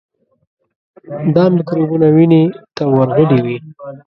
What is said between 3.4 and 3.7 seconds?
وي.